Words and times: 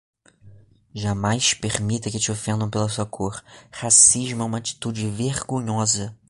Jamais 0.95 1.53
permita 1.61 2.09
que 2.09 2.17
te 2.19 2.31
ofendam 2.31 2.67
pela 2.67 2.89
sua 2.89 3.05
cor, 3.05 3.39
racismo 3.71 4.41
é 4.41 4.45
uma 4.47 4.57
atitude 4.57 5.07
vergonhosa 5.07 6.17